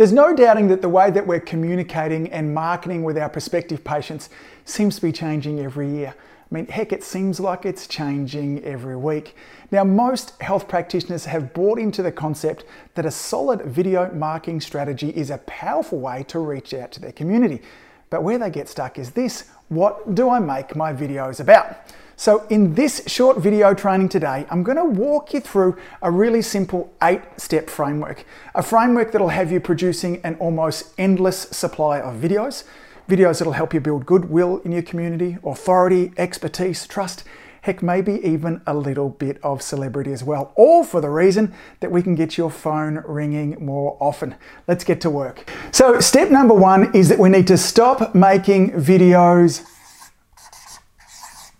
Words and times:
There's 0.00 0.14
no 0.14 0.34
doubting 0.34 0.68
that 0.68 0.80
the 0.80 0.88
way 0.88 1.10
that 1.10 1.26
we're 1.26 1.40
communicating 1.40 2.32
and 2.32 2.54
marketing 2.54 3.04
with 3.04 3.18
our 3.18 3.28
prospective 3.28 3.84
patients 3.84 4.30
seems 4.64 4.96
to 4.96 5.02
be 5.02 5.12
changing 5.12 5.60
every 5.60 5.90
year. 5.90 6.14
I 6.16 6.54
mean, 6.54 6.66
heck, 6.68 6.90
it 6.94 7.04
seems 7.04 7.38
like 7.38 7.66
it's 7.66 7.86
changing 7.86 8.64
every 8.64 8.96
week. 8.96 9.36
Now, 9.70 9.84
most 9.84 10.40
health 10.40 10.68
practitioners 10.68 11.26
have 11.26 11.52
bought 11.52 11.78
into 11.78 12.02
the 12.02 12.10
concept 12.10 12.64
that 12.94 13.04
a 13.04 13.10
solid 13.10 13.60
video 13.60 14.10
marketing 14.14 14.62
strategy 14.62 15.10
is 15.10 15.28
a 15.28 15.36
powerful 15.36 16.00
way 16.00 16.22
to 16.28 16.38
reach 16.38 16.72
out 16.72 16.92
to 16.92 17.00
their 17.00 17.12
community. 17.12 17.60
But 18.08 18.22
where 18.22 18.38
they 18.38 18.48
get 18.48 18.70
stuck 18.70 18.98
is 18.98 19.10
this 19.10 19.50
what 19.68 20.14
do 20.14 20.30
I 20.30 20.38
make 20.38 20.74
my 20.74 20.94
videos 20.94 21.40
about? 21.40 21.76
So 22.20 22.46
in 22.50 22.74
this 22.74 23.02
short 23.06 23.38
video 23.38 23.72
training 23.72 24.10
today, 24.10 24.44
I'm 24.50 24.62
gonna 24.62 24.84
walk 24.84 25.32
you 25.32 25.40
through 25.40 25.78
a 26.02 26.10
really 26.10 26.42
simple 26.42 26.92
eight 27.02 27.22
step 27.38 27.70
framework. 27.70 28.26
A 28.54 28.62
framework 28.62 29.10
that'll 29.10 29.30
have 29.30 29.50
you 29.50 29.58
producing 29.58 30.20
an 30.22 30.34
almost 30.34 30.92
endless 30.98 31.48
supply 31.50 31.98
of 31.98 32.20
videos, 32.20 32.64
videos 33.08 33.38
that'll 33.38 33.54
help 33.54 33.72
you 33.72 33.80
build 33.80 34.04
goodwill 34.04 34.58
in 34.66 34.72
your 34.72 34.82
community, 34.82 35.38
authority, 35.42 36.12
expertise, 36.18 36.86
trust, 36.86 37.24
heck, 37.62 37.82
maybe 37.82 38.20
even 38.22 38.60
a 38.66 38.74
little 38.74 39.08
bit 39.08 39.38
of 39.42 39.62
celebrity 39.62 40.12
as 40.12 40.22
well. 40.22 40.52
All 40.56 40.84
for 40.84 41.00
the 41.00 41.08
reason 41.08 41.54
that 41.80 41.90
we 41.90 42.02
can 42.02 42.16
get 42.16 42.36
your 42.36 42.50
phone 42.50 43.02
ringing 43.06 43.56
more 43.64 43.96
often. 43.98 44.34
Let's 44.68 44.84
get 44.84 45.00
to 45.00 45.08
work. 45.08 45.50
So, 45.72 46.00
step 46.00 46.30
number 46.30 46.52
one 46.52 46.94
is 46.94 47.08
that 47.08 47.18
we 47.18 47.30
need 47.30 47.46
to 47.46 47.56
stop 47.56 48.14
making 48.14 48.72
videos 48.72 49.64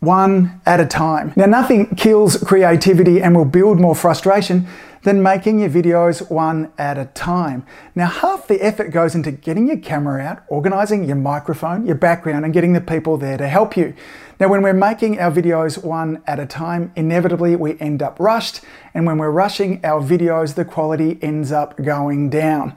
one 0.01 0.61
at 0.65 0.81
a 0.81 0.87
time. 0.87 1.33
Now, 1.37 1.47
nothing 1.47 1.95
kills 1.95 2.37
creativity 2.39 3.23
and 3.23 3.37
will 3.37 3.45
build 3.45 3.79
more 3.79 3.95
frustration 3.95 4.67
than 5.03 5.23
making 5.23 5.61
your 5.61 5.71
videos 5.71 6.31
one 6.31 6.73
at 6.77 6.99
a 6.99 7.07
time. 7.07 7.65
Now, 7.95 8.07
half 8.07 8.49
the 8.49 8.63
effort 8.63 8.91
goes 8.91 9.15
into 9.15 9.31
getting 9.31 9.69
your 9.69 9.79
camera 9.79 10.23
out, 10.23 10.43
organizing 10.49 11.05
your 11.05 11.17
microphone, 11.17 11.87
your 11.87 11.95
background, 11.95 12.45
and 12.45 12.53
getting 12.53 12.73
the 12.73 12.81
people 12.81 13.17
there 13.17 13.39
to 13.39 13.49
help 13.49 13.77
you. 13.77 13.95
Now, 14.39 14.49
when 14.49 14.63
we're 14.63 14.73
making 14.73 15.19
our 15.19 15.31
videos 15.31 15.83
one 15.83 16.23
at 16.27 16.39
a 16.39 16.47
time, 16.47 16.93
inevitably 16.97 17.57
we 17.57 17.79
end 17.79 18.03
up 18.03 18.19
rushed, 18.19 18.63
and 18.95 19.07
when 19.07 19.19
we're 19.19 19.31
rushing 19.31 19.85
our 19.85 20.03
videos, 20.03 20.55
the 20.55 20.65
quality 20.65 21.19
ends 21.23 21.53
up 21.53 21.77
going 21.83 22.31
down. 22.31 22.77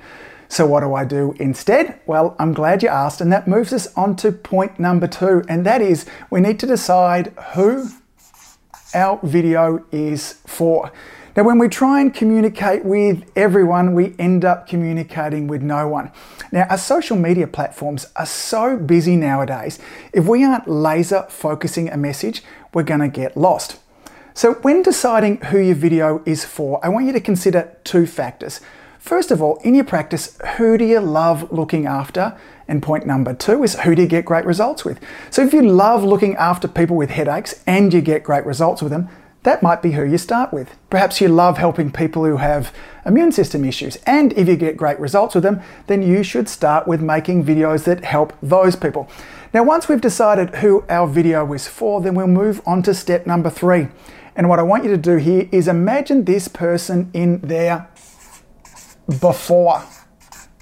So 0.53 0.67
what 0.67 0.81
do 0.81 0.93
I 0.93 1.03
do 1.03 1.33
instead? 1.39 1.99
Well, 2.05 2.35
I'm 2.37 2.53
glad 2.53 2.83
you 2.83 2.89
asked, 2.89 3.21
and 3.21 3.33
that 3.33 3.47
moves 3.47 3.73
us 3.73 3.87
on 3.95 4.15
to 4.17 4.31
point 4.31 4.79
number 4.79 5.07
two, 5.07 5.41
and 5.49 5.65
that 5.65 5.81
is 5.81 6.05
we 6.29 6.41
need 6.41 6.59
to 6.59 6.67
decide 6.67 7.33
who 7.55 7.89
our 8.93 9.19
video 9.23 9.83
is 9.91 10.33
for. 10.45 10.91
Now, 11.35 11.41
when 11.41 11.57
we 11.57 11.69
try 11.69 12.01
and 12.01 12.13
communicate 12.13 12.85
with 12.85 13.23
everyone, 13.35 13.95
we 13.95 14.13
end 14.19 14.45
up 14.45 14.67
communicating 14.67 15.47
with 15.47 15.63
no 15.63 15.87
one. 15.87 16.11
Now, 16.51 16.67
our 16.69 16.77
social 16.77 17.17
media 17.17 17.47
platforms 17.47 18.05
are 18.15 18.27
so 18.27 18.77
busy 18.77 19.15
nowadays. 19.15 19.79
If 20.13 20.27
we 20.27 20.43
aren't 20.43 20.67
laser 20.67 21.25
focusing 21.29 21.89
a 21.89 21.97
message, 21.97 22.43
we're 22.75 22.83
going 22.83 22.99
to 22.99 23.07
get 23.07 23.35
lost. 23.35 23.79
So, 24.35 24.53
when 24.61 24.83
deciding 24.83 25.37
who 25.45 25.57
your 25.57 25.73
video 25.73 26.21
is 26.27 26.45
for, 26.45 26.79
I 26.85 26.89
want 26.89 27.07
you 27.07 27.13
to 27.13 27.19
consider 27.19 27.75
two 27.83 28.05
factors. 28.05 28.61
First 29.03 29.31
of 29.31 29.41
all, 29.41 29.57
in 29.65 29.75
your 29.75 29.83
practice, 29.83 30.37
who 30.55 30.77
do 30.77 30.85
you 30.85 31.01
love 31.01 31.51
looking 31.51 31.85
after? 31.85 32.37
And 32.69 32.81
point 32.81 33.05
number 33.05 33.33
two 33.33 33.61
is 33.61 33.77
who 33.81 33.95
do 33.95 34.03
you 34.03 34.07
get 34.07 34.23
great 34.23 34.45
results 34.45 34.85
with? 34.85 34.97
So 35.29 35.43
if 35.43 35.51
you 35.51 35.61
love 35.61 36.05
looking 36.05 36.37
after 36.37 36.69
people 36.69 36.95
with 36.95 37.09
headaches 37.09 37.61
and 37.67 37.93
you 37.93 37.99
get 37.99 38.23
great 38.23 38.45
results 38.45 38.81
with 38.81 38.93
them, 38.93 39.09
that 39.43 39.61
might 39.61 39.81
be 39.81 39.91
who 39.91 40.05
you 40.05 40.17
start 40.17 40.53
with. 40.53 40.77
Perhaps 40.89 41.19
you 41.19 41.27
love 41.27 41.57
helping 41.57 41.91
people 41.91 42.23
who 42.23 42.37
have 42.37 42.73
immune 43.05 43.33
system 43.33 43.65
issues, 43.65 43.97
and 44.05 44.31
if 44.37 44.47
you 44.47 44.55
get 44.55 44.77
great 44.77 44.97
results 45.01 45.35
with 45.35 45.43
them, 45.43 45.61
then 45.87 46.01
you 46.01 46.23
should 46.23 46.47
start 46.47 46.87
with 46.87 47.01
making 47.01 47.43
videos 47.43 47.83
that 47.83 48.05
help 48.05 48.31
those 48.41 48.77
people. 48.77 49.09
Now, 49.53 49.63
once 49.63 49.89
we've 49.89 49.99
decided 49.99 50.55
who 50.55 50.85
our 50.87 51.07
video 51.07 51.51
is 51.51 51.67
for, 51.67 51.99
then 51.99 52.15
we'll 52.15 52.27
move 52.27 52.61
on 52.65 52.81
to 52.83 52.93
step 52.93 53.27
number 53.27 53.49
three. 53.49 53.89
And 54.37 54.47
what 54.47 54.59
I 54.59 54.63
want 54.63 54.85
you 54.85 54.91
to 54.91 54.97
do 54.97 55.17
here 55.17 55.49
is 55.51 55.67
imagine 55.67 56.23
this 56.23 56.47
person 56.47 57.11
in 57.13 57.41
their 57.41 57.89
before 59.19 59.83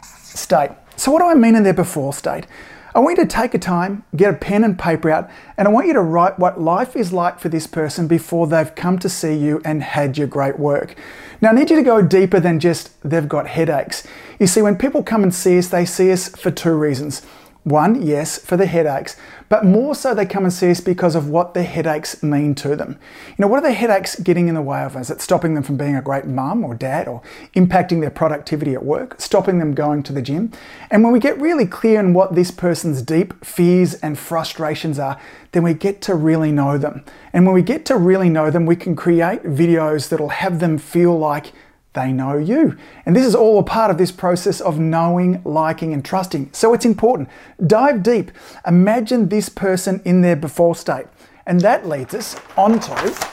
state. 0.04 0.72
So, 0.96 1.12
what 1.12 1.20
do 1.20 1.26
I 1.26 1.34
mean 1.34 1.56
in 1.56 1.64
their 1.64 1.74
before 1.74 2.14
state? 2.14 2.46
I 2.94 3.00
want 3.00 3.18
you 3.18 3.24
to 3.24 3.30
take 3.30 3.54
a 3.54 3.60
time, 3.60 4.04
get 4.18 4.34
a 4.34 4.38
pen 4.38 4.66
and 4.66 4.78
paper 4.78 5.10
out, 5.10 5.30
and 5.58 5.66
I 5.66 5.72
want 5.72 5.88
you 5.88 5.94
to 5.94 6.02
write 6.02 6.38
what 6.38 6.60
life 6.60 6.96
is 6.98 7.14
like 7.14 7.40
for 7.40 7.48
this 7.48 7.66
person 7.66 8.06
before 8.06 8.48
they've 8.48 8.74
come 8.76 9.00
to 9.00 9.08
see 9.08 9.34
you 9.34 9.62
and 9.64 9.82
had 9.82 10.18
your 10.18 10.28
great 10.28 10.60
work. 10.60 10.96
Now, 11.40 11.52
I 11.52 11.54
need 11.54 11.70
you 11.70 11.78
to 11.78 11.84
go 11.84 12.02
deeper 12.02 12.42
than 12.42 12.60
just 12.60 13.02
they've 13.02 13.30
got 13.30 13.48
headaches. 13.48 14.06
You 14.40 14.48
see, 14.48 14.62
when 14.62 14.78
people 14.78 15.04
come 15.04 15.24
and 15.24 15.34
see 15.34 15.58
us, 15.58 15.70
they 15.70 15.86
see 15.86 16.12
us 16.12 16.28
for 16.36 16.52
two 16.52 16.74
reasons. 16.74 17.22
One, 17.64 18.02
yes, 18.02 18.40
for 18.40 18.58
the 18.58 18.66
headaches, 18.66 19.16
but 19.48 19.64
more 19.64 19.94
so 19.94 20.16
they 20.16 20.26
come 20.26 20.46
and 20.46 20.52
see 20.52 20.72
us 20.72 20.82
because 20.82 21.14
of 21.14 21.30
what 21.30 21.54
the 21.54 21.62
headaches 21.62 22.24
mean 22.24 22.56
to 22.56 22.76
them. 22.76 22.98
You 23.28 23.36
know, 23.38 23.48
what 23.48 23.60
are 23.60 23.68
the 23.68 23.74
headaches 23.74 24.20
getting 24.20 24.48
in 24.48 24.56
the 24.56 24.64
way 24.64 24.82
of? 24.82 24.96
Is 24.96 25.12
it 25.12 25.22
stopping 25.22 25.54
them 25.54 25.62
from 25.62 25.78
being 25.78 25.96
a 25.96 26.02
great 26.02 26.26
mum 26.26 26.64
or 26.64 26.74
dad 26.74 27.08
or 27.08 27.22
impacting 27.56 28.02
their 28.02 28.10
productivity 28.10 28.74
at 28.74 28.84
work, 28.84 29.22
stopping 29.22 29.60
them 29.60 29.76
going 29.76 30.02
to 30.04 30.14
the 30.14 30.24
gym? 30.24 30.52
And 30.90 31.04
when 31.04 31.14
we 31.14 31.20
get 31.20 31.40
really 31.40 31.68
clear 31.68 32.00
on 32.00 32.16
what 32.16 32.34
this 32.34 32.50
person's 32.50 33.04
deep 33.04 33.46
fears 33.46 33.94
and 33.96 34.18
frustrations 34.18 34.98
are, 34.98 35.22
then 35.52 35.62
we 35.62 35.76
get 35.76 36.02
to 36.04 36.16
really 36.16 36.52
know 36.52 36.80
them. 36.80 37.06
And 37.32 37.46
when 37.46 37.54
we 37.54 37.62
get 37.62 37.86
to 37.86 37.96
really 37.96 38.30
know 38.30 38.50
them, 38.50 38.66
we 38.66 38.76
can 38.76 38.96
create 38.96 39.44
videos 39.44 40.10
that'll 40.10 40.30
have 40.30 40.62
them 40.62 40.80
feel 40.80 41.16
like 41.16 41.54
they 41.94 42.14
know 42.14 42.38
you. 42.38 42.78
And 43.06 43.16
this 43.16 43.26
is 43.26 43.36
all 43.36 43.60
a 43.60 43.64
part 43.64 43.92
of 43.92 43.98
this 43.98 44.12
process 44.12 44.62
of 44.62 44.80
knowing, 44.80 45.42
liking, 45.44 45.94
and 45.94 46.04
trusting. 46.04 46.50
So 46.54 46.74
it's 46.74 46.86
important. 46.86 47.30
Dive 47.66 48.02
deep. 48.02 48.32
Imagine 48.66 49.28
this 49.28 49.50
person 49.50 50.02
in 50.06 50.22
their 50.22 50.38
before 50.38 50.76
state. 50.76 51.06
And 51.46 51.60
that 51.62 51.88
leads 51.88 52.14
us 52.14 52.36
on 52.56 52.80
to 52.80 53.28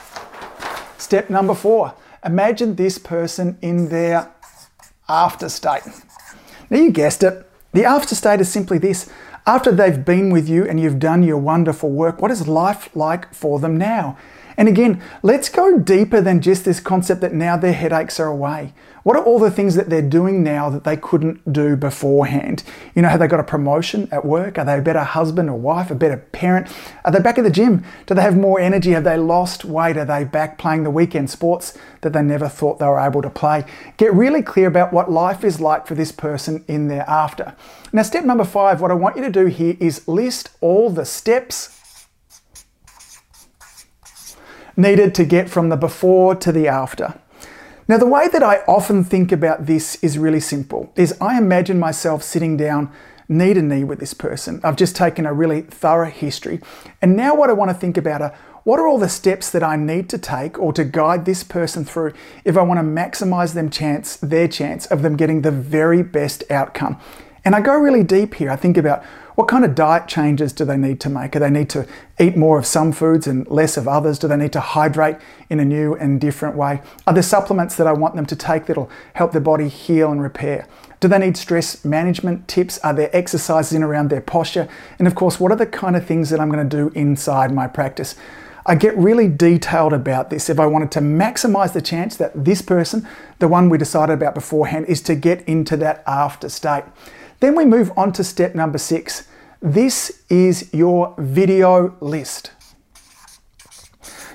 step 0.97 1.29
number 1.29 1.55
four. 1.55 1.93
Imagine 2.25 2.75
this 2.75 2.97
person 2.97 3.57
in 3.61 3.89
their 3.89 4.29
after 5.07 5.47
state. 5.47 5.83
Now, 6.69 6.77
you 6.79 6.91
guessed 6.91 7.23
it. 7.23 7.49
The 7.71 7.85
after 7.85 8.13
state 8.13 8.41
is 8.41 8.51
simply 8.51 8.77
this. 8.77 9.09
After 9.47 9.71
they've 9.71 10.03
been 10.03 10.31
with 10.31 10.49
you 10.49 10.67
and 10.67 10.79
you've 10.79 10.99
done 10.99 11.23
your 11.23 11.37
wonderful 11.37 11.89
work, 11.89 12.21
what 12.21 12.29
is 12.29 12.47
life 12.47 12.93
like 12.95 13.33
for 13.33 13.59
them 13.59 13.77
now? 13.77 14.17
And 14.59 14.67
again, 14.67 15.01
let's 15.23 15.47
go 15.47 15.79
deeper 15.79 16.19
than 16.19 16.41
just 16.41 16.65
this 16.65 16.81
concept 16.81 17.21
that 17.21 17.33
now 17.33 17.55
their 17.55 17.71
headaches 17.71 18.19
are 18.19 18.27
away. 18.27 18.73
What 19.03 19.15
are 19.15 19.23
all 19.23 19.39
the 19.39 19.49
things 19.49 19.75
that 19.75 19.89
they're 19.89 20.01
doing 20.01 20.43
now 20.43 20.69
that 20.69 20.83
they 20.83 20.97
couldn't 20.97 21.53
do 21.53 21.77
beforehand? 21.77 22.63
You 22.93 23.01
know, 23.01 23.07
have 23.07 23.21
they 23.21 23.27
got 23.29 23.39
a 23.39 23.45
promotion 23.45 24.09
at 24.11 24.25
work? 24.25 24.57
Are 24.57 24.65
they 24.65 24.77
a 24.77 24.81
better 24.81 25.05
husband 25.05 25.49
or 25.49 25.57
wife, 25.57 25.89
a 25.89 25.95
better 25.95 26.17
parent? 26.17 26.67
Are 27.05 27.11
they 27.13 27.21
back 27.21 27.37
at 27.37 27.45
the 27.45 27.49
gym? 27.49 27.85
Do 28.05 28.13
they 28.13 28.21
have 28.21 28.35
more 28.35 28.59
energy? 28.59 28.91
Have 28.91 29.05
they 29.05 29.15
lost 29.15 29.63
weight? 29.63 29.95
Are 29.95 30.03
they 30.03 30.25
back 30.25 30.57
playing 30.57 30.83
the 30.83 30.91
weekend 30.91 31.29
sports 31.29 31.77
that 32.01 32.11
they 32.11 32.21
never 32.21 32.49
thought 32.49 32.79
they 32.79 32.85
were 32.85 32.99
able 32.99 33.21
to 33.21 33.29
play? 33.29 33.63
Get 33.95 34.13
really 34.13 34.41
clear 34.41 34.67
about 34.67 34.91
what 34.91 35.09
life 35.09 35.45
is 35.45 35.61
like 35.61 35.87
for 35.87 35.95
this 35.95 36.11
person 36.11 36.65
in 36.67 36.89
their 36.89 37.09
after. 37.09 37.55
Now, 37.93 38.01
step 38.01 38.25
number 38.25 38.43
five, 38.43 38.81
what 38.81 38.91
I 38.91 38.95
want 38.95 39.15
you 39.15 39.23
to 39.23 39.31
do 39.31 39.45
here 39.45 39.77
is 39.79 40.05
list 40.05 40.49
all 40.59 40.89
the 40.89 41.05
steps 41.05 41.78
needed 44.79 45.13
to 45.15 45.25
get 45.25 45.49
from 45.49 45.69
the 45.69 45.77
before 45.77 46.35
to 46.35 46.51
the 46.51 46.67
after. 46.67 47.19
Now, 47.87 47.97
the 47.97 48.05
way 48.05 48.27
that 48.27 48.43
I 48.43 48.57
often 48.67 49.03
think 49.03 49.31
about 49.31 49.65
this 49.65 49.95
is 50.03 50.17
really 50.17 50.39
simple, 50.39 50.91
is 50.95 51.17
I 51.19 51.37
imagine 51.37 51.79
myself 51.79 52.23
sitting 52.23 52.55
down 52.55 52.91
knee 53.27 53.53
to 53.53 53.61
knee 53.61 53.83
with 53.83 53.99
this 53.99 54.13
person. 54.13 54.59
I've 54.63 54.75
just 54.75 54.95
taken 54.95 55.25
a 55.25 55.33
really 55.33 55.61
thorough 55.61 56.09
history. 56.09 56.59
And 57.01 57.15
now 57.15 57.35
what 57.35 57.49
I 57.49 57.53
want 57.53 57.69
to 57.69 57.77
think 57.77 57.97
about 57.97 58.21
are 58.21 58.35
what 58.63 58.79
are 58.79 58.87
all 58.87 58.97
the 58.97 59.09
steps 59.09 59.49
that 59.51 59.63
I 59.63 59.75
need 59.75 60.09
to 60.09 60.17
take 60.17 60.59
or 60.59 60.73
to 60.73 60.83
guide 60.83 61.25
this 61.25 61.43
person 61.43 61.85
through 61.85 62.13
if 62.43 62.57
I 62.57 62.61
want 62.61 62.79
to 62.79 62.83
maximize 62.83 63.53
them 63.53 63.69
chance, 63.69 64.17
their 64.17 64.47
chance 64.47 64.85
of 64.87 65.01
them 65.01 65.15
getting 65.15 65.41
the 65.41 65.51
very 65.51 66.03
best 66.03 66.43
outcome. 66.51 66.99
And 67.45 67.55
I 67.55 67.61
go 67.61 67.75
really 67.75 68.03
deep 68.03 68.35
here. 68.35 68.51
I 68.51 68.55
think 68.55 68.77
about 68.77 69.03
what 69.35 69.47
kind 69.47 69.63
of 69.63 69.73
diet 69.73 70.07
changes 70.07 70.51
do 70.51 70.65
they 70.65 70.75
need 70.75 70.99
to 70.99 71.09
make? 71.09 71.31
Do 71.31 71.39
they 71.39 71.49
need 71.49 71.69
to 71.69 71.87
eat 72.19 72.35
more 72.35 72.59
of 72.59 72.65
some 72.65 72.91
foods 72.91 73.25
and 73.25 73.47
less 73.47 73.77
of 73.77 73.87
others? 73.87 74.19
Do 74.19 74.27
they 74.27 74.35
need 74.35 74.51
to 74.51 74.59
hydrate 74.59 75.15
in 75.49 75.61
a 75.61 75.65
new 75.65 75.95
and 75.95 76.19
different 76.19 76.57
way? 76.57 76.81
Are 77.07 77.13
there 77.13 77.23
supplements 77.23 77.77
that 77.77 77.87
I 77.87 77.93
want 77.93 78.15
them 78.15 78.25
to 78.25 78.35
take 78.35 78.65
that'll 78.65 78.89
help 79.13 79.31
their 79.31 79.39
body 79.39 79.69
heal 79.69 80.11
and 80.11 80.21
repair? 80.21 80.67
Do 80.99 81.07
they 81.07 81.19
need 81.19 81.37
stress 81.37 81.85
management 81.85 82.49
tips? 82.49 82.77
Are 82.79 82.93
there 82.93 83.09
exercises 83.15 83.71
in 83.71 83.81
around 83.81 84.09
their 84.09 84.19
posture? 84.19 84.67
And 84.97 85.07
of 85.07 85.15
course, 85.15 85.39
what 85.39 85.53
are 85.53 85.57
the 85.57 85.65
kind 85.65 85.95
of 85.95 86.05
things 86.05 86.29
that 86.31 86.41
I'm 86.41 86.51
going 86.51 86.67
to 86.67 86.77
do 86.77 86.89
inside 86.93 87.53
my 87.53 87.67
practice? 87.67 88.15
I 88.65 88.75
get 88.75 88.97
really 88.97 89.27
detailed 89.27 89.93
about 89.93 90.29
this 90.29 90.49
if 90.49 90.59
I 90.59 90.65
wanted 90.65 90.91
to 90.91 90.99
maximize 90.99 91.73
the 91.73 91.81
chance 91.81 92.17
that 92.17 92.45
this 92.45 92.61
person, 92.61 93.07
the 93.39 93.47
one 93.47 93.69
we 93.69 93.77
decided 93.77 94.13
about 94.13 94.35
beforehand, 94.35 94.85
is 94.87 95.01
to 95.03 95.15
get 95.15 95.41
into 95.47 95.77
that 95.77 96.03
after 96.05 96.49
state. 96.49 96.83
Then 97.39 97.55
we 97.55 97.65
move 97.65 97.91
on 97.97 98.11
to 98.13 98.23
step 98.23 98.55
number 98.55 98.77
six. 98.77 99.27
This 99.61 100.23
is 100.29 100.73
your 100.73 101.15
video 101.17 101.95
list. 102.01 102.51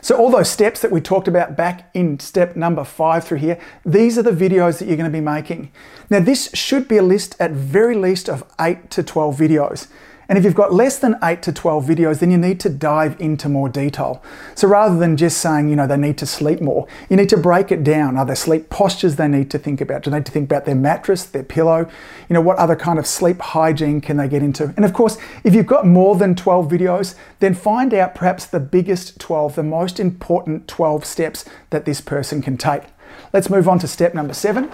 So 0.04 0.16
all 0.16 0.30
those 0.30 0.50
steps 0.50 0.82
that 0.82 0.90
we 0.90 1.00
talked 1.00 1.28
about 1.28 1.56
back 1.56 1.88
in 1.94 2.18
step 2.20 2.56
number 2.56 2.84
five 2.84 3.24
through 3.24 3.38
here, 3.38 3.58
these 3.86 4.18
are 4.18 4.22
the 4.22 4.32
videos 4.32 4.78
that 4.78 4.86
you're 4.86 4.98
going 4.98 5.10
to 5.10 5.18
be 5.18 5.22
making. 5.22 5.72
Now 6.10 6.20
this 6.20 6.50
should 6.52 6.88
be 6.88 6.98
a 6.98 7.02
list 7.02 7.36
at 7.40 7.52
very 7.52 7.94
least 7.94 8.28
of 8.28 8.44
eight 8.60 8.90
to 8.90 9.02
12 9.02 9.34
videos. 9.34 9.88
And 10.28 10.38
if 10.38 10.44
you've 10.44 10.54
got 10.54 10.72
less 10.72 10.98
than 10.98 11.16
8 11.22 11.42
to 11.42 11.52
12 11.52 11.84
videos, 11.84 12.20
then 12.20 12.30
you 12.30 12.38
need 12.38 12.60
to 12.60 12.68
dive 12.68 13.20
into 13.20 13.48
more 13.48 13.68
detail. 13.68 14.22
So 14.54 14.68
rather 14.68 14.96
than 14.96 15.16
just 15.16 15.38
saying, 15.38 15.68
you 15.68 15.76
know, 15.76 15.86
they 15.86 15.96
need 15.96 16.18
to 16.18 16.26
sleep 16.26 16.60
more, 16.60 16.86
you 17.08 17.16
need 17.16 17.28
to 17.30 17.36
break 17.36 17.70
it 17.70 17.84
down. 17.84 18.16
Are 18.16 18.24
there 18.24 18.36
sleep 18.36 18.70
postures 18.70 19.16
they 19.16 19.28
need 19.28 19.50
to 19.50 19.58
think 19.58 19.80
about? 19.80 20.02
Do 20.02 20.10
they 20.10 20.18
need 20.18 20.26
to 20.26 20.32
think 20.32 20.46
about 20.46 20.64
their 20.64 20.74
mattress, 20.74 21.24
their 21.24 21.42
pillow? 21.42 21.88
You 22.28 22.34
know, 22.34 22.40
what 22.40 22.58
other 22.58 22.76
kind 22.76 22.98
of 22.98 23.06
sleep 23.06 23.40
hygiene 23.40 24.00
can 24.00 24.16
they 24.16 24.28
get 24.28 24.42
into? 24.42 24.72
And 24.76 24.84
of 24.84 24.92
course, 24.92 25.18
if 25.44 25.54
you've 25.54 25.66
got 25.66 25.86
more 25.86 26.16
than 26.16 26.34
12 26.34 26.68
videos, 26.68 27.14
then 27.40 27.54
find 27.54 27.92
out 27.92 28.14
perhaps 28.14 28.46
the 28.46 28.60
biggest 28.60 29.20
12, 29.20 29.56
the 29.56 29.62
most 29.62 30.00
important 30.00 30.68
12 30.68 31.04
steps 31.04 31.44
that 31.70 31.84
this 31.84 32.00
person 32.00 32.42
can 32.42 32.56
take. 32.56 32.84
Let's 33.32 33.50
move 33.50 33.68
on 33.68 33.78
to 33.80 33.88
step 33.88 34.14
number 34.14 34.34
seven. 34.34 34.70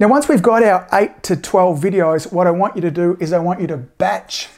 Now, 0.00 0.08
once 0.08 0.28
we've 0.28 0.42
got 0.42 0.62
our 0.64 0.88
8 0.92 1.22
to 1.24 1.36
12 1.36 1.80
videos, 1.80 2.32
what 2.32 2.48
I 2.48 2.50
want 2.50 2.74
you 2.74 2.82
to 2.82 2.90
do 2.90 3.16
is 3.20 3.32
I 3.32 3.38
want 3.38 3.60
you 3.60 3.68
to 3.68 3.76
batch 3.76 4.48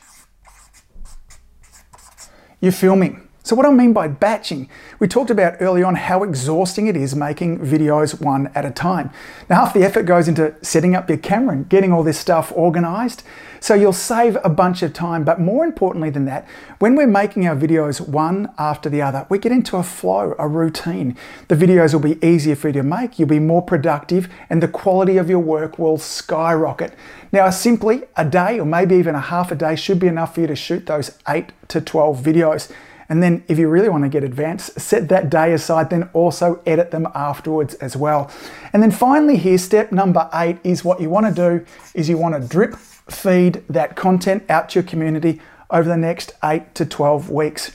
your 2.60 2.72
filming. 2.72 3.25
So 3.46 3.54
what 3.54 3.64
I 3.64 3.70
mean 3.70 3.92
by 3.92 4.08
batching, 4.08 4.68
we 4.98 5.06
talked 5.06 5.30
about 5.30 5.58
early 5.60 5.80
on 5.80 5.94
how 5.94 6.24
exhausting 6.24 6.88
it 6.88 6.96
is 6.96 7.14
making 7.14 7.60
videos 7.60 8.20
one 8.20 8.50
at 8.56 8.64
a 8.64 8.72
time. 8.72 9.12
Now 9.48 9.64
half 9.64 9.72
the 9.72 9.84
effort 9.84 10.02
goes 10.02 10.26
into 10.26 10.52
setting 10.62 10.96
up 10.96 11.08
your 11.08 11.18
camera 11.18 11.54
and 11.54 11.68
getting 11.68 11.92
all 11.92 12.02
this 12.02 12.18
stuff 12.18 12.52
organized. 12.56 13.22
So 13.60 13.74
you'll 13.74 13.92
save 13.92 14.36
a 14.42 14.48
bunch 14.48 14.82
of 14.82 14.92
time, 14.92 15.22
but 15.22 15.38
more 15.38 15.64
importantly 15.64 16.10
than 16.10 16.24
that, 16.24 16.44
when 16.80 16.96
we're 16.96 17.06
making 17.06 17.46
our 17.46 17.54
videos 17.54 18.00
one 18.00 18.52
after 18.58 18.88
the 18.90 19.00
other, 19.00 19.28
we 19.28 19.38
get 19.38 19.52
into 19.52 19.76
a 19.76 19.84
flow, 19.84 20.34
a 20.40 20.48
routine. 20.48 21.16
The 21.46 21.54
videos 21.54 21.92
will 21.92 22.00
be 22.00 22.26
easier 22.26 22.56
for 22.56 22.70
you 22.70 22.74
to 22.74 22.82
make, 22.82 23.16
you'll 23.16 23.28
be 23.28 23.38
more 23.38 23.62
productive, 23.62 24.28
and 24.50 24.60
the 24.60 24.66
quality 24.66 25.18
of 25.18 25.30
your 25.30 25.38
work 25.38 25.78
will 25.78 25.98
skyrocket. 25.98 26.94
Now 27.30 27.50
simply 27.50 28.02
a 28.16 28.24
day 28.24 28.58
or 28.58 28.66
maybe 28.66 28.96
even 28.96 29.14
a 29.14 29.20
half 29.20 29.52
a 29.52 29.54
day 29.54 29.76
should 29.76 30.00
be 30.00 30.08
enough 30.08 30.34
for 30.34 30.40
you 30.40 30.48
to 30.48 30.56
shoot 30.56 30.86
those 30.86 31.16
8 31.28 31.52
to 31.68 31.80
12 31.80 32.20
videos. 32.20 32.72
And 33.08 33.22
then 33.22 33.44
if 33.48 33.58
you 33.58 33.68
really 33.68 33.88
want 33.88 34.04
to 34.04 34.08
get 34.08 34.24
advanced, 34.24 34.80
set 34.80 35.08
that 35.08 35.30
day 35.30 35.52
aside, 35.52 35.90
then 35.90 36.10
also 36.12 36.60
edit 36.66 36.90
them 36.90 37.08
afterwards 37.14 37.74
as 37.74 37.96
well. 37.96 38.30
And 38.72 38.82
then 38.82 38.90
finally 38.90 39.36
here, 39.36 39.58
step 39.58 39.92
number 39.92 40.28
eight 40.34 40.58
is 40.64 40.84
what 40.84 41.00
you 41.00 41.08
want 41.08 41.26
to 41.26 41.32
do 41.32 41.64
is 41.94 42.08
you 42.08 42.18
want 42.18 42.40
to 42.40 42.48
drip 42.48 42.76
feed 42.76 43.62
that 43.68 43.94
content 43.94 44.44
out 44.48 44.70
to 44.70 44.80
your 44.80 44.88
community 44.88 45.40
over 45.70 45.88
the 45.88 45.96
next 45.96 46.32
eight 46.42 46.74
to 46.74 46.84
12 46.84 47.30
weeks. 47.30 47.72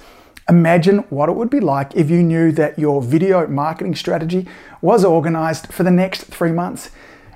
Imagine 0.49 0.99
what 1.09 1.29
it 1.29 1.35
would 1.35 1.49
be 1.49 1.59
like 1.59 1.95
if 1.95 2.09
you 2.09 2.23
knew 2.23 2.51
that 2.51 2.77
your 2.77 3.01
video 3.01 3.47
marketing 3.47 3.95
strategy 3.95 4.47
was 4.81 5.05
organized 5.05 5.67
for 5.71 5.83
the 5.83 5.91
next 5.91 6.25
three 6.25 6.51
months. 6.51 6.89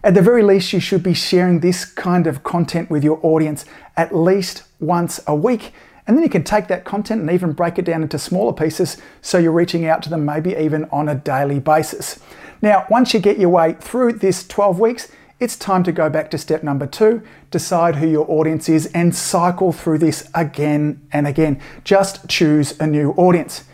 At 0.03 0.13
the 0.13 0.21
very 0.21 0.43
least, 0.43 0.73
you 0.73 0.79
should 0.79 1.01
be 1.01 1.13
sharing 1.13 1.61
this 1.61 1.85
kind 1.85 2.27
of 2.27 2.43
content 2.43 2.89
with 2.89 3.03
your 3.03 3.19
audience 3.23 3.65
at 3.95 4.13
least 4.13 4.63
once 4.79 5.19
a 5.25 5.35
week 5.35 5.71
and 6.07 6.15
then 6.15 6.23
you 6.23 6.29
can 6.29 6.43
take 6.43 6.67
that 6.67 6.85
content 6.85 7.21
and 7.21 7.31
even 7.31 7.53
break 7.53 7.79
it 7.79 7.85
down 7.85 8.03
into 8.03 8.19
smaller 8.19 8.53
pieces 8.53 8.97
so 9.21 9.37
you're 9.37 9.51
reaching 9.51 9.85
out 9.85 10.03
to 10.03 10.09
them 10.09 10.25
maybe 10.25 10.55
even 10.55 10.85
on 10.91 11.09
a 11.09 11.15
daily 11.15 11.59
basis. 11.59 12.19
Now, 12.61 12.85
once 12.89 13.13
you 13.13 13.19
get 13.19 13.39
your 13.39 13.49
way 13.49 13.73
through 13.73 14.13
this 14.13 14.47
12 14.47 14.79
weeks, 14.79 15.11
it's 15.39 15.57
time 15.57 15.83
to 15.83 15.91
go 15.91 16.09
back 16.09 16.31
to 16.31 16.37
step 16.37 16.63
number 16.63 16.87
two, 16.87 17.21
decide 17.51 17.97
who 17.97 18.07
your 18.07 18.29
audience 18.29 18.69
is 18.69 18.85
and 18.93 19.13
cycle 19.13 19.73
through 19.73 19.97
this 19.97 20.29
again 20.33 21.05
and 21.11 21.27
again. 21.27 21.59
Just 21.83 22.29
choose 22.29 22.79
a 22.79 22.87
new 22.87 23.11
audience. 23.11 23.65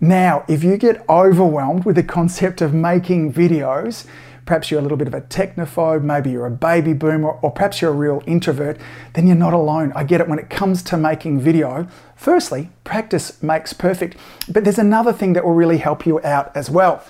Now, 0.00 0.44
if 0.48 0.64
you 0.64 0.78
get 0.78 1.06
overwhelmed 1.10 1.84
with 1.84 1.96
the 1.96 2.02
concept 2.02 2.62
of 2.62 2.72
making 2.72 3.34
videos, 3.34 4.06
perhaps 4.50 4.68
you're 4.68 4.80
a 4.80 4.82
little 4.82 4.98
bit 4.98 5.06
of 5.06 5.14
a 5.14 5.20
technophobe, 5.20 6.02
maybe 6.02 6.28
you're 6.28 6.44
a 6.44 6.50
baby 6.50 6.92
boomer, 6.92 7.30
or 7.40 7.52
perhaps 7.52 7.80
you're 7.80 7.92
a 7.92 7.94
real 7.94 8.20
introvert, 8.26 8.76
then 9.12 9.24
you're 9.24 9.36
not 9.36 9.52
alone. 9.52 9.92
I 9.94 10.02
get 10.02 10.20
it 10.20 10.26
when 10.26 10.40
it 10.40 10.50
comes 10.50 10.82
to 10.90 10.96
making 10.96 11.38
video. 11.38 11.86
Firstly, 12.16 12.68
practice 12.82 13.40
makes 13.44 13.72
perfect, 13.72 14.16
but 14.48 14.64
there's 14.64 14.76
another 14.76 15.12
thing 15.12 15.34
that 15.34 15.44
will 15.44 15.54
really 15.54 15.78
help 15.78 16.04
you 16.04 16.20
out 16.24 16.50
as 16.56 16.68
well. 16.68 17.04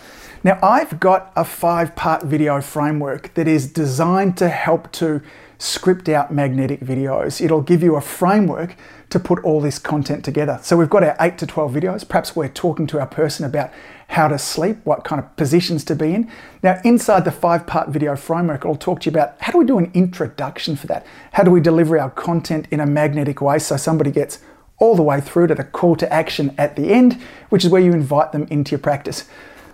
Now, 0.45 0.59
I've 0.63 1.01
got 1.01 1.33
a 1.35 1.47
five 1.47 1.97
part 1.97 2.25
video 2.25 2.61
framework 2.61 3.33
that 3.33 3.49
is 3.49 3.73
designed 3.73 4.37
to 4.37 4.51
help 4.51 4.93
to 4.93 5.23
script 5.57 6.11
out 6.11 6.31
magnetic 6.31 6.81
videos. 6.81 7.43
It'll 7.43 7.63
give 7.63 7.83
you 7.83 7.97
a 7.97 8.03
framework 8.03 8.77
to 9.11 9.19
put 9.19 9.43
all 9.45 9.61
this 9.61 9.79
content 9.79 10.25
together. 10.25 10.59
So 10.63 10.77
we've 10.77 10.89
got 10.89 11.03
our 11.03 11.17
8 11.21 11.37
to 11.39 11.47
12 11.47 11.73
videos. 11.73 12.09
Perhaps 12.09 12.35
we're 12.35 12.49
talking 12.49 12.87
to 12.89 13.01
our 13.01 13.07
person 13.07 13.45
about 13.45 13.71
how 14.09 14.29
to 14.29 14.39
sleep, 14.39 14.79
what 14.85 15.05
kind 15.05 15.21
of 15.21 15.37
positions 15.37 15.85
to 15.85 15.97
be 15.97 16.15
in. 16.15 16.31
Now, 16.63 16.81
inside 16.85 17.25
the 17.25 17.33
five 17.33 17.67
part 17.67 17.89
video 17.89 18.17
framework, 18.17 18.65
I'll 18.65 18.77
talk 18.77 19.01
to 19.01 19.11
you 19.11 19.15
about 19.15 19.37
how 19.41 19.53
do 19.53 19.59
we 19.59 19.65
do 19.65 19.79
an 19.79 19.91
introduction 19.95 20.77
for 20.77 20.87
that? 20.87 21.05
How 21.33 21.43
do 21.43 21.51
we 21.51 21.61
deliver 21.61 21.99
our 21.99 22.11
content 22.11 22.67
in 22.71 22.81
a 22.81 22.87
magnetic 22.87 23.41
way 23.41 23.59
so 23.59 23.77
somebody 23.77 24.11
gets 24.11 24.39
all 24.79 24.95
the 24.95 25.03
way 25.03 25.21
through 25.21 25.49
to 25.49 25.55
the 25.55 25.65
call 25.65 25.95
to 25.97 26.13
action 26.13 26.55
at 26.57 26.77
the 26.77 26.93
end, 26.93 27.21
which 27.51 27.65
is 27.65 27.71
where 27.71 27.83
you 27.83 27.93
invite 27.93 28.33
them 28.33 28.47
into 28.51 28.71
your 28.71 28.79
practice. 28.79 29.29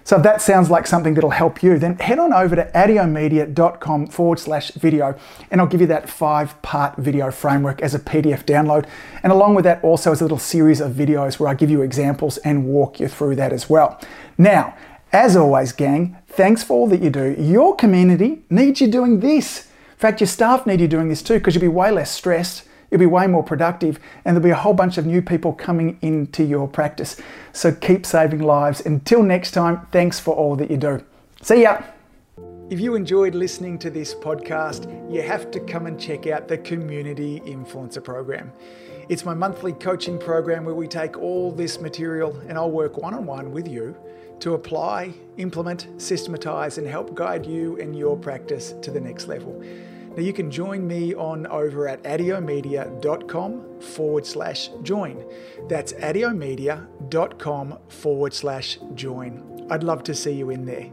So 0.07 0.19
if 0.19 0.23
that 0.23 0.41
sounds 0.41 0.71
like 0.71 0.87
something 0.87 1.15
that'll 1.15 1.31
help 1.31 1.65
you, 1.65 1.81
then 1.81 1.99
head 1.99 2.21
on 2.21 2.33
over 2.33 2.55
to 2.55 2.71
adeomedia.com 2.77 4.07
forward 4.07 4.39
slash 4.39 4.71
video, 4.71 5.19
and 5.51 5.61
I'll 5.61 5.67
give 5.67 5.81
you 5.81 5.89
that 5.89 6.09
five 6.09 6.63
part 6.63 6.97
video 6.97 7.33
framework 7.33 7.83
as 7.83 7.93
a 7.93 7.99
PDF 7.99 8.45
download. 8.45 8.89
And 9.25 9.33
along 9.33 9.57
with 9.57 9.65
that, 9.65 9.83
also 9.83 10.13
as 10.13 10.21
a 10.21 10.25
little 10.25 10.39
series 10.39 10.81
of 10.81 10.93
videos 10.93 11.41
where 11.41 11.49
I 11.49 11.55
give 11.55 11.71
you 11.71 11.83
examples 11.83 12.37
and 12.39 12.67
walk 12.67 13.01
you 13.01 13.09
through 13.09 13.35
that 13.35 13.53
as 13.53 13.69
well. 13.69 14.01
Now, 14.39 14.77
as 15.13 15.37
always, 15.37 15.73
gang, 15.73 16.17
thanks 16.29 16.63
for 16.63 16.75
all 16.75 16.87
that 16.87 17.03
you 17.03 17.11
do. 17.11 17.35
Your 17.37 17.75
community 17.75 18.45
needs 18.49 18.81
you 18.81 18.87
doing 18.87 19.19
this. 19.19 19.67
In 19.91 19.99
fact, 19.99 20.21
your 20.21 20.29
staff 20.29 20.69
need 20.69 20.81
you 20.81 20.87
doing 20.87 21.09
this 21.09 21.21
too 21.21 21.35
because 21.35 21.57
you'll 21.57 21.63
be 21.63 21.69
way 21.69 21.91
less 21.91 22.13
stressed 22.13 22.63
You'll 22.91 23.01
be 23.01 23.07
way 23.07 23.27
more 23.27 23.43
productive 23.43 23.99
and 24.25 24.37
there'll 24.37 24.45
be 24.45 24.51
a 24.51 24.55
whole 24.55 24.75
bunch 24.75 24.99
of 24.99 25.07
new 25.07 25.23
people 25.23 25.53
coming 25.53 25.99
into 26.03 26.45
your 26.45 26.69
practice. 26.69 27.21
So 27.53 27.73
keep 27.73 28.07
saving 28.07 28.43
lives. 28.43 28.81
Until 28.85 29.23
next 29.23 29.53
time, 29.53 29.87
thanks 29.93 30.21
for 30.21 30.35
all 30.35 30.57
that 30.57 30.71
you 30.71 30.77
do. 30.77 31.05
See 31.43 31.63
ya. 31.63 31.83
If 32.69 32.81
you 32.81 32.97
enjoyed 32.97 33.37
listening 33.37 33.79
to 33.79 33.91
this 33.91 34.13
podcast, 34.15 34.91
you 35.13 35.23
have 35.23 35.53
to 35.53 35.61
come 35.61 35.87
and 35.87 36.01
check 36.01 36.27
out 36.27 36.49
the 36.49 36.59
Community 36.59 37.41
Influencer 37.47 38.03
Program. 38.03 38.51
It's 39.09 39.25
my 39.25 39.35
monthly 39.35 39.73
coaching 39.73 40.19
program 40.19 40.65
where 40.65 40.75
we 40.75 40.89
take 40.89 41.17
all 41.17 41.53
this 41.53 41.81
material 41.81 42.37
and 42.49 42.59
I'll 42.59 42.73
work 42.73 42.99
one 42.99 43.15
on 43.15 43.25
one 43.25 43.53
with 43.53 43.69
you 43.69 43.97
to 44.41 44.55
apply, 44.55 45.15
implement, 45.37 45.87
systematize, 45.97 46.79
and 46.79 46.87
help 46.87 47.15
guide 47.15 47.47
you 47.47 47.81
and 47.81 47.97
your 47.97 48.17
practice 48.17 48.75
to 48.83 48.91
the 48.91 49.01
next 49.01 49.29
level. 49.29 49.63
Now 50.17 50.23
you 50.23 50.33
can 50.33 50.51
join 50.51 50.87
me 50.87 51.15
on 51.15 51.47
over 51.49 51.87
at 51.87 52.03
adeomedia.com 52.05 53.81
forward 53.81 54.25
slash 54.25 54.71
join. 54.83 55.25
That's 55.69 55.93
adeomedia.com 55.93 57.79
forward 57.89 58.33
slash 58.33 58.79
join. 58.95 59.67
I'd 59.71 59.83
love 59.83 60.03
to 60.05 60.15
see 60.15 60.33
you 60.33 60.51
in 60.51 60.65
there. 60.65 60.91